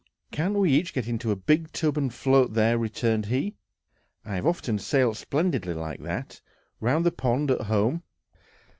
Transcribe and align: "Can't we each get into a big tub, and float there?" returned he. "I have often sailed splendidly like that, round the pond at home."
"Can't 0.31 0.55
we 0.55 0.71
each 0.71 0.95
get 0.95 1.07
into 1.07 1.29
a 1.29 1.35
big 1.35 1.71
tub, 1.71 1.95
and 1.95 2.11
float 2.11 2.55
there?" 2.55 2.75
returned 2.79 3.27
he. 3.27 3.53
"I 4.25 4.33
have 4.33 4.47
often 4.47 4.79
sailed 4.79 5.15
splendidly 5.17 5.75
like 5.75 6.01
that, 6.01 6.41
round 6.79 7.05
the 7.05 7.11
pond 7.11 7.51
at 7.51 7.61
home." 7.61 8.01